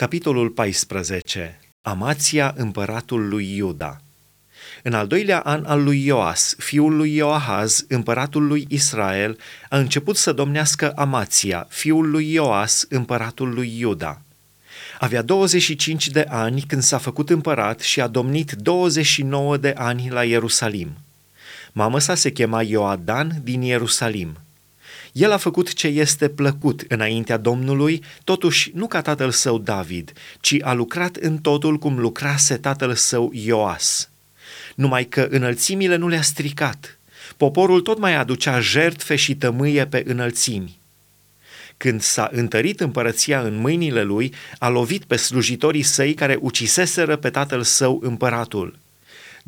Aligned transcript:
Capitolul 0.00 0.50
14. 0.50 1.60
Amația 1.82 2.54
împăratul 2.56 3.28
lui 3.28 3.56
Iuda. 3.56 4.00
În 4.82 4.92
al 4.92 5.06
doilea 5.06 5.38
an 5.38 5.64
al 5.64 5.82
lui 5.82 6.04
Ioas, 6.04 6.54
fiul 6.58 6.96
lui 6.96 7.14
Ioahaz, 7.14 7.84
împăratul 7.88 8.46
lui 8.46 8.66
Israel, 8.68 9.38
a 9.68 9.78
început 9.78 10.16
să 10.16 10.32
domnească 10.32 10.92
Amația, 10.96 11.66
fiul 11.68 12.10
lui 12.10 12.32
Ioas, 12.32 12.86
împăratul 12.88 13.54
lui 13.54 13.78
Iuda. 13.78 14.22
Avea 14.98 15.22
25 15.22 16.08
de 16.08 16.26
ani 16.28 16.60
când 16.60 16.82
s-a 16.82 16.98
făcut 16.98 17.30
împărat 17.30 17.80
și 17.80 18.00
a 18.00 18.06
domnit 18.06 18.52
29 18.52 19.56
de 19.56 19.74
ani 19.76 20.10
la 20.10 20.24
Ierusalim. 20.24 20.90
Mama 21.72 21.98
sa 21.98 22.14
se 22.14 22.32
chema 22.32 22.62
Ioadan 22.62 23.40
din 23.42 23.62
Ierusalim. 23.62 24.38
El 25.12 25.32
a 25.32 25.36
făcut 25.36 25.72
ce 25.72 25.86
este 25.86 26.28
plăcut 26.28 26.84
înaintea 26.88 27.36
Domnului, 27.36 28.02
totuși 28.24 28.70
nu 28.74 28.86
ca 28.86 29.02
tatăl 29.02 29.30
său 29.30 29.58
David, 29.58 30.12
ci 30.40 30.56
a 30.60 30.72
lucrat 30.72 31.16
în 31.16 31.38
totul 31.38 31.78
cum 31.78 31.98
lucrase 31.98 32.56
tatăl 32.56 32.94
său 32.94 33.30
Ioas. 33.34 34.08
Numai 34.74 35.04
că 35.04 35.26
înălțimile 35.30 35.96
nu 35.96 36.08
le-a 36.08 36.22
stricat. 36.22 36.98
Poporul 37.36 37.80
tot 37.80 37.98
mai 37.98 38.14
aducea 38.14 38.60
jertfe 38.60 39.16
și 39.16 39.34
tămâie 39.34 39.86
pe 39.86 40.02
înălțimi. 40.06 40.78
Când 41.76 42.00
s-a 42.00 42.28
întărit 42.32 42.80
împărăția 42.80 43.40
în 43.40 43.56
mâinile 43.56 44.02
lui, 44.02 44.34
a 44.58 44.68
lovit 44.68 45.04
pe 45.04 45.16
slujitorii 45.16 45.82
săi 45.82 46.14
care 46.14 46.38
uciseseră 46.40 47.16
pe 47.16 47.30
tatăl 47.30 47.62
său 47.62 48.00
împăratul– 48.02 48.76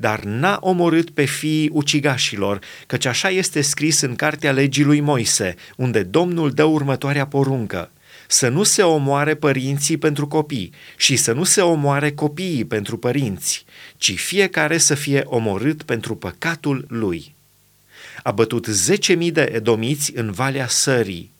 dar 0.02 0.24
n-a 0.24 0.58
omorât 0.60 1.10
pe 1.10 1.24
fiii 1.24 1.68
ucigașilor, 1.72 2.58
căci 2.86 3.04
așa 3.04 3.30
este 3.30 3.60
scris 3.60 4.00
în 4.00 4.14
cartea 4.16 4.52
legii 4.52 4.84
lui 4.84 5.00
Moise, 5.00 5.54
unde 5.76 6.02
Domnul 6.02 6.50
dă 6.50 6.64
următoarea 6.64 7.26
poruncă 7.26 7.90
să 8.26 8.48
nu 8.48 8.62
se 8.62 8.82
omoare 8.82 9.34
părinții 9.34 9.96
pentru 9.96 10.28
copii 10.28 10.72
și 10.96 11.16
să 11.16 11.32
nu 11.32 11.44
se 11.44 11.60
omoare 11.60 12.12
copiii 12.12 12.64
pentru 12.64 12.96
părinți, 12.96 13.64
ci 13.96 14.14
fiecare 14.14 14.78
să 14.78 14.94
fie 14.94 15.22
omorât 15.24 15.82
pentru 15.82 16.16
păcatul 16.16 16.84
lui. 16.88 17.34
A 18.22 18.30
bătut 18.30 18.66
zece 18.66 19.12
mii 19.14 19.30
de 19.30 19.50
edomiți 19.54 20.12
în 20.14 20.30
Valea 20.30 20.68
Sării 20.68 21.32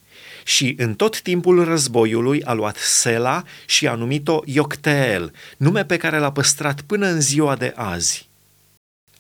și 0.45 0.75
în 0.79 0.95
tot 0.95 1.21
timpul 1.21 1.65
războiului 1.65 2.43
a 2.43 2.53
luat 2.53 2.77
Sela 2.77 3.43
și 3.67 3.87
a 3.87 3.95
numit-o 3.95 4.41
Iocteel, 4.45 5.33
nume 5.57 5.85
pe 5.85 5.97
care 5.97 6.19
l-a 6.19 6.33
păstrat 6.33 6.81
până 6.81 7.07
în 7.07 7.21
ziua 7.21 7.57
de 7.57 7.73
azi. 7.77 8.31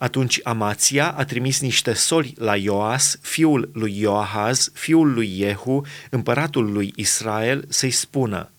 Atunci 0.03 0.41
Amația 0.43 1.11
a 1.11 1.25
trimis 1.25 1.61
niște 1.61 1.93
soli 1.93 2.35
la 2.39 2.57
Ioas, 2.57 3.19
fiul 3.21 3.71
lui 3.73 3.99
Ioahaz, 4.01 4.71
fiul 4.73 5.13
lui 5.13 5.37
Jehu, 5.39 5.87
împăratul 6.11 6.73
lui 6.73 6.93
Israel, 6.97 7.65
să-i 7.69 7.91
spună, 7.91 8.51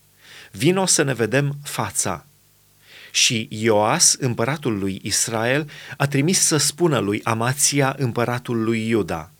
Vino 0.51 0.85
să 0.85 1.03
ne 1.03 1.13
vedem 1.13 1.55
fața. 1.63 2.25
Și 3.11 3.47
Ioas, 3.51 4.13
împăratul 4.19 4.77
lui 4.77 4.99
Israel, 5.03 5.69
a 5.97 6.07
trimis 6.07 6.39
să 6.39 6.57
spună 6.57 6.99
lui 6.99 7.21
Amația, 7.23 7.95
împăratul 7.97 8.63
lui 8.63 8.87
Iuda, 8.87 9.31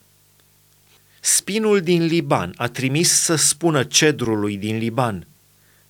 Spinul 1.20 1.80
din 1.80 2.04
Liban 2.04 2.54
a 2.56 2.68
trimis 2.68 3.12
să 3.12 3.34
spună 3.34 3.84
cedrului 3.84 4.56
din 4.56 4.78
Liban, 4.78 5.26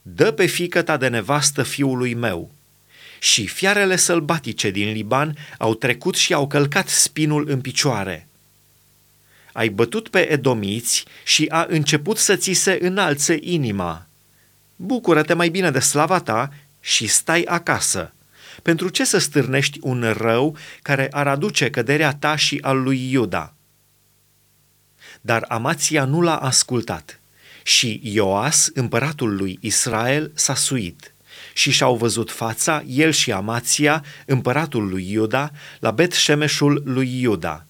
Dă 0.02 0.30
pe 0.30 0.46
fică 0.46 0.82
ta 0.82 0.96
de 0.96 1.08
nevastă 1.08 1.62
fiului 1.62 2.14
meu, 2.14 2.53
și 3.24 3.46
fiarele 3.46 3.96
sălbatice 3.96 4.70
din 4.70 4.92
Liban 4.92 5.36
au 5.58 5.74
trecut 5.74 6.14
și 6.14 6.32
au 6.34 6.46
călcat 6.46 6.88
spinul 6.88 7.48
în 7.48 7.60
picioare. 7.60 8.28
Ai 9.52 9.68
bătut 9.68 10.08
pe 10.08 10.32
edomiți 10.32 11.04
și 11.24 11.46
a 11.48 11.66
început 11.68 12.18
să 12.18 12.36
ți 12.36 12.52
se 12.52 12.78
înalțe 12.80 13.38
inima. 13.40 14.06
Bucură-te 14.76 15.34
mai 15.34 15.48
bine 15.48 15.70
de 15.70 15.78
slava 15.78 16.20
ta 16.20 16.52
și 16.80 17.06
stai 17.06 17.42
acasă. 17.42 18.12
Pentru 18.62 18.88
ce 18.88 19.04
să 19.04 19.18
stârnești 19.18 19.78
un 19.82 20.14
rău 20.16 20.56
care 20.82 21.08
ar 21.10 21.26
aduce 21.26 21.70
căderea 21.70 22.14
ta 22.14 22.36
și 22.36 22.58
al 22.62 22.82
lui 22.82 23.10
Iuda? 23.10 23.54
Dar 25.20 25.44
Amația 25.48 26.04
nu 26.04 26.20
l-a 26.20 26.36
ascultat 26.36 27.20
și 27.62 28.00
Ioas, 28.02 28.70
împăratul 28.74 29.36
lui 29.36 29.58
Israel, 29.60 30.30
s-a 30.34 30.54
suit 30.54 31.13
și 31.54 31.70
și-au 31.70 31.96
văzut 31.96 32.30
fața, 32.30 32.82
el 32.86 33.10
și 33.10 33.32
Amația, 33.32 34.04
împăratul 34.26 34.88
lui 34.88 35.10
Iuda, 35.10 35.50
la 35.80 35.90
Bet 35.90 36.12
Shemeșul 36.12 36.82
lui 36.84 37.20
Iuda. 37.20 37.66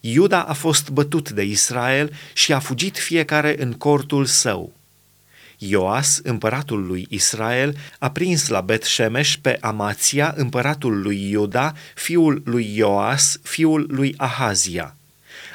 Iuda 0.00 0.42
a 0.42 0.52
fost 0.52 0.90
bătut 0.90 1.30
de 1.30 1.42
Israel 1.42 2.12
și 2.32 2.52
a 2.52 2.58
fugit 2.58 2.98
fiecare 2.98 3.62
în 3.62 3.72
cortul 3.72 4.24
său. 4.24 4.72
Ioas, 5.58 6.20
împăratul 6.22 6.86
lui 6.86 7.06
Israel, 7.08 7.76
a 7.98 8.10
prins 8.10 8.48
la 8.48 8.60
Bet 8.60 8.82
Shemesh 8.82 9.34
pe 9.40 9.58
Amația, 9.60 10.34
împăratul 10.36 11.00
lui 11.00 11.30
Iuda, 11.30 11.72
fiul 11.94 12.42
lui 12.44 12.76
Ioas, 12.76 13.38
fiul 13.42 13.86
lui 13.90 14.14
Ahazia. 14.16 14.96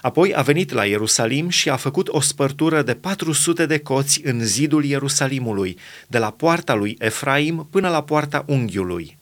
Apoi 0.01 0.33
a 0.35 0.41
venit 0.41 0.71
la 0.71 0.85
Ierusalim 0.85 1.49
și 1.49 1.69
a 1.69 1.75
făcut 1.75 2.07
o 2.07 2.19
spărtură 2.19 2.81
de 2.81 2.93
400 2.93 3.65
de 3.65 3.77
coți 3.77 4.21
în 4.23 4.45
zidul 4.45 4.85
Ierusalimului, 4.85 5.77
de 6.07 6.17
la 6.17 6.31
poarta 6.31 6.73
lui 6.73 6.95
Efraim 6.99 7.67
până 7.71 7.89
la 7.89 8.03
poarta 8.03 8.43
unghiului. 8.47 9.17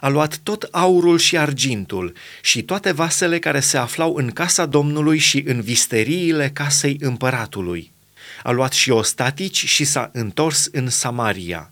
A 0.00 0.08
luat 0.08 0.38
tot 0.42 0.68
aurul 0.70 1.18
și 1.18 1.38
argintul 1.38 2.12
și 2.42 2.62
toate 2.62 2.92
vasele 2.92 3.38
care 3.38 3.60
se 3.60 3.76
aflau 3.76 4.14
în 4.14 4.30
casa 4.30 4.66
Domnului 4.66 5.18
și 5.18 5.42
în 5.46 5.60
visteriile 5.60 6.50
casei 6.52 6.96
împăratului. 7.00 7.92
A 8.42 8.50
luat 8.50 8.72
și 8.72 8.90
ostatici 8.90 9.66
și 9.66 9.84
s-a 9.84 10.10
întors 10.12 10.68
în 10.72 10.88
Samaria. 10.88 11.70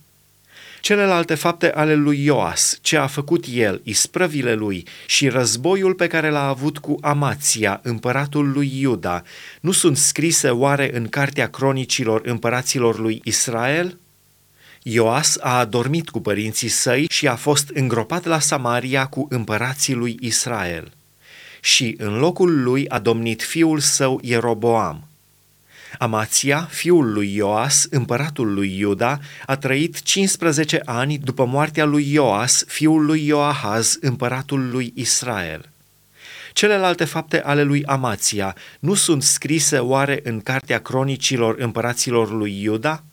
Celelalte 0.80 1.34
fapte 1.34 1.72
ale 1.72 1.94
lui 1.94 2.24
Ioas, 2.24 2.78
ce 2.82 2.96
a 2.96 3.06
făcut 3.06 3.44
el, 3.52 3.80
isprăvile 3.84 4.54
lui 4.54 4.86
și 5.06 5.28
războiul 5.28 5.94
pe 5.94 6.06
care 6.06 6.30
l-a 6.30 6.48
avut 6.48 6.78
cu 6.78 6.96
Amația, 7.00 7.80
împăratul 7.82 8.50
lui 8.50 8.80
Iuda, 8.80 9.22
nu 9.60 9.72
sunt 9.72 9.96
scrise 9.96 10.48
oare 10.48 10.96
în 10.96 11.08
cartea 11.08 11.48
cronicilor 11.48 12.20
împăraților 12.24 12.98
lui 12.98 13.20
Israel? 13.24 13.98
Ioas 14.82 15.36
a 15.40 15.58
adormit 15.58 16.08
cu 16.08 16.20
părinții 16.20 16.68
săi 16.68 17.06
și 17.10 17.28
a 17.28 17.34
fost 17.34 17.68
îngropat 17.74 18.24
la 18.24 18.38
Samaria 18.38 19.06
cu 19.06 19.26
împărații 19.30 19.94
lui 19.94 20.16
Israel. 20.20 20.92
Și 21.60 21.94
în 21.98 22.18
locul 22.18 22.62
lui 22.62 22.88
a 22.88 22.98
domnit 22.98 23.42
fiul 23.42 23.78
său 23.78 24.20
Ieroboam. 24.22 25.07
Amația, 25.98 26.68
fiul 26.70 27.12
lui 27.12 27.34
Ioas, 27.34 27.86
împăratul 27.90 28.54
lui 28.54 28.78
Iuda, 28.78 29.18
a 29.46 29.56
trăit 29.56 30.02
15 30.02 30.82
ani 30.84 31.18
după 31.18 31.44
moartea 31.44 31.84
lui 31.84 32.12
Ioas, 32.12 32.64
fiul 32.66 33.04
lui 33.04 33.26
Ioahaz, 33.26 33.98
împăratul 34.00 34.70
lui 34.70 34.92
Israel. 34.94 35.68
Celelalte 36.52 37.04
fapte 37.04 37.42
ale 37.42 37.62
lui 37.62 37.84
Amația 37.84 38.56
nu 38.78 38.94
sunt 38.94 39.22
scrise 39.22 39.78
oare 39.78 40.20
în 40.22 40.40
cartea 40.40 40.80
cronicilor 40.80 41.56
împăraților 41.58 42.30
lui 42.30 42.62
Iuda? 42.62 43.04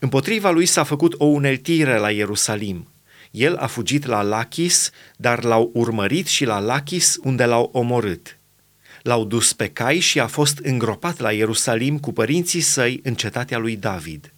Împotriva 0.00 0.50
lui 0.50 0.66
s-a 0.66 0.82
făcut 0.82 1.14
o 1.18 1.24
uneltire 1.24 1.98
la 1.98 2.10
Ierusalim. 2.10 2.88
El 3.30 3.56
a 3.56 3.66
fugit 3.66 4.06
la 4.06 4.22
Lachis, 4.22 4.90
dar 5.16 5.44
l-au 5.44 5.70
urmărit 5.74 6.26
și 6.26 6.44
la 6.44 6.58
Lachis 6.58 7.18
unde 7.22 7.44
l-au 7.44 7.70
omorât 7.72 8.36
l-au 9.02 9.24
dus 9.24 9.52
pe 9.52 9.68
cai 9.68 9.98
și 9.98 10.20
a 10.20 10.26
fost 10.26 10.58
îngropat 10.58 11.18
la 11.18 11.32
Ierusalim 11.32 11.98
cu 11.98 12.12
părinții 12.12 12.60
săi 12.60 13.00
în 13.02 13.14
cetatea 13.14 13.58
lui 13.58 13.76
David. 13.76 14.32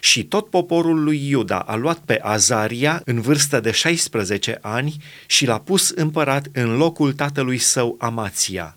Și 0.00 0.24
tot 0.24 0.50
poporul 0.50 1.02
lui 1.02 1.28
Iuda 1.28 1.58
a 1.58 1.74
luat 1.74 1.98
pe 1.98 2.18
Azaria 2.22 3.02
în 3.04 3.20
vârstă 3.20 3.60
de 3.60 3.70
16 3.70 4.58
ani 4.60 4.96
și 5.26 5.46
l-a 5.46 5.58
pus 5.58 5.88
împărat 5.88 6.46
în 6.52 6.76
locul 6.76 7.12
tatălui 7.12 7.58
său 7.58 7.96
Amația. 7.98 8.76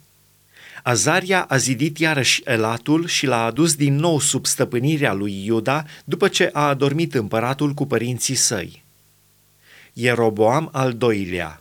Azaria 0.83 1.41
a 1.41 1.57
zidit 1.57 1.97
iarăși 1.97 2.41
Elatul 2.45 3.07
și 3.07 3.25
l-a 3.25 3.43
adus 3.43 3.75
din 3.75 3.95
nou 3.95 4.19
sub 4.19 4.45
stăpânirea 4.45 5.13
lui 5.13 5.45
Iuda 5.45 5.85
după 6.03 6.27
ce 6.27 6.49
a 6.53 6.67
adormit 6.67 7.13
împăratul 7.13 7.73
cu 7.73 7.85
părinții 7.85 8.35
săi. 8.35 8.83
Ieroboam 9.93 10.69
al 10.71 10.93
doilea 10.93 11.59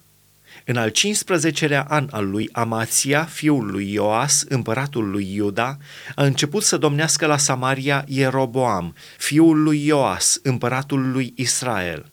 în 0.64 0.76
al 0.76 0.90
15-lea 0.90 1.84
an 1.88 2.08
al 2.10 2.30
lui 2.30 2.48
Amația, 2.52 3.24
fiul 3.24 3.66
lui 3.70 3.92
Ioas, 3.92 4.44
împăratul 4.48 5.10
lui 5.10 5.34
Iuda, 5.34 5.76
a 6.14 6.24
început 6.24 6.62
să 6.62 6.76
domnească 6.76 7.26
la 7.26 7.36
Samaria 7.36 8.04
Ieroboam, 8.08 8.94
fiul 9.18 9.62
lui 9.62 9.86
Ioas, 9.86 10.38
împăratul 10.42 11.10
lui 11.10 11.32
Israel. 11.36 12.06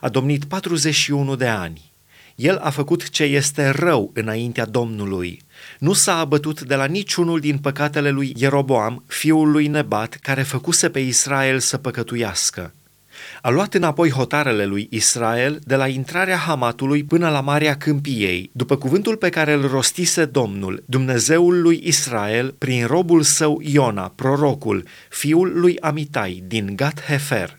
A 0.00 0.08
domnit 0.08 0.44
41 0.44 1.36
de 1.36 1.46
ani. 1.46 1.92
El 2.34 2.56
a 2.56 2.70
făcut 2.70 3.08
ce 3.08 3.22
este 3.22 3.68
rău 3.68 4.10
înaintea 4.14 4.64
Domnului. 4.64 5.42
Nu 5.78 5.92
s-a 5.92 6.18
abătut 6.18 6.62
de 6.62 6.74
la 6.74 6.84
niciunul 6.84 7.40
din 7.40 7.58
păcatele 7.58 8.10
lui 8.10 8.32
Ieroboam, 8.36 9.04
fiul 9.06 9.50
lui 9.50 9.66
Nebat, 9.66 10.14
care 10.14 10.42
făcuse 10.42 10.90
pe 10.90 11.00
Israel 11.00 11.58
să 11.58 11.78
păcătuiască 11.78 12.72
a 13.42 13.50
luat 13.50 13.74
înapoi 13.74 14.10
hotarele 14.10 14.64
lui 14.64 14.86
Israel 14.90 15.60
de 15.64 15.76
la 15.76 15.88
intrarea 15.88 16.36
Hamatului 16.36 17.04
până 17.04 17.28
la 17.28 17.40
Marea 17.40 17.76
Câmpiei, 17.76 18.50
după 18.52 18.76
cuvântul 18.76 19.16
pe 19.16 19.28
care 19.28 19.52
îl 19.52 19.68
rostise 19.68 20.24
Domnul, 20.24 20.82
Dumnezeul 20.86 21.60
lui 21.60 21.80
Israel, 21.84 22.54
prin 22.58 22.86
robul 22.86 23.22
său 23.22 23.60
Iona, 23.64 24.12
prorocul, 24.14 24.84
fiul 25.08 25.52
lui 25.54 25.80
Amitai, 25.80 26.42
din 26.46 26.76
Gat 26.76 27.02
Hefer 27.02 27.58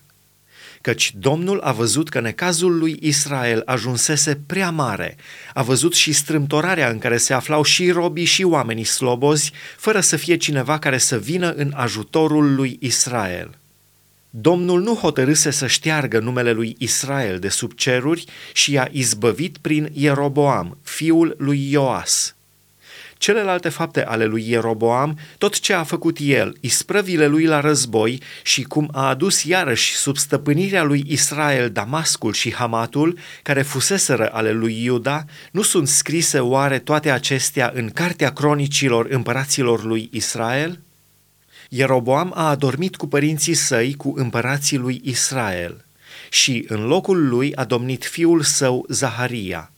căci 0.87 1.13
Domnul 1.19 1.59
a 1.59 1.71
văzut 1.71 2.09
că 2.09 2.19
necazul 2.19 2.77
lui 2.77 2.97
Israel 3.01 3.61
ajunsese 3.65 4.39
prea 4.45 4.69
mare, 4.69 5.15
a 5.53 5.61
văzut 5.61 5.93
și 5.93 6.11
strâmtorarea 6.11 6.89
în 6.89 6.97
care 6.97 7.17
se 7.17 7.33
aflau 7.33 7.63
și 7.63 7.91
robii 7.91 8.25
și 8.25 8.43
oamenii 8.43 8.83
slobozi, 8.83 9.51
fără 9.77 9.99
să 9.99 10.15
fie 10.15 10.35
cineva 10.37 10.79
care 10.79 10.97
să 10.97 11.17
vină 11.17 11.51
în 11.51 11.71
ajutorul 11.75 12.55
lui 12.55 12.77
Israel. 12.79 13.57
Domnul 14.39 14.81
nu 14.81 14.93
hotărâse 14.93 15.51
să 15.51 15.67
șteargă 15.67 16.19
numele 16.19 16.51
lui 16.51 16.75
Israel 16.77 17.39
de 17.39 17.49
sub 17.49 17.73
ceruri 17.73 18.25
și 18.53 18.71
i-a 18.71 18.87
izbăvit 18.91 19.57
prin 19.57 19.89
Ieroboam, 19.93 20.77
fiul 20.83 21.35
lui 21.37 21.71
Ioas. 21.71 22.35
Celelalte 23.17 23.69
fapte 23.69 24.05
ale 24.05 24.25
lui 24.25 24.49
Ieroboam, 24.49 25.19
tot 25.37 25.59
ce 25.59 25.73
a 25.73 25.83
făcut 25.83 26.17
el, 26.19 26.57
isprăvile 26.59 27.27
lui 27.27 27.45
la 27.45 27.59
război 27.59 28.21
și 28.43 28.61
cum 28.63 28.89
a 28.91 29.07
adus 29.07 29.43
iarăși 29.43 29.95
sub 29.95 30.17
stăpânirea 30.17 30.83
lui 30.83 31.03
Israel 31.07 31.69
Damascul 31.69 32.33
și 32.33 32.53
Hamatul, 32.53 33.17
care 33.43 33.61
fuseseră 33.61 34.29
ale 34.33 34.51
lui 34.51 34.83
Iuda, 34.83 35.25
nu 35.51 35.61
sunt 35.61 35.87
scrise 35.87 36.39
oare 36.39 36.79
toate 36.79 37.11
acestea 37.11 37.71
în 37.73 37.89
cartea 37.89 38.33
cronicilor 38.33 39.05
împăraților 39.09 39.83
lui 39.83 40.09
Israel? 40.11 40.79
Ieroboam 41.69 42.31
a 42.35 42.49
adormit 42.49 42.95
cu 42.95 43.07
părinții 43.07 43.53
săi 43.53 43.93
cu 43.93 44.13
împărații 44.15 44.77
lui 44.77 45.01
Israel 45.03 45.85
și 46.29 46.65
în 46.67 46.85
locul 46.85 47.27
lui 47.27 47.55
a 47.55 47.63
domnit 47.63 48.05
fiul 48.05 48.41
său 48.41 48.85
Zaharia. 48.89 49.71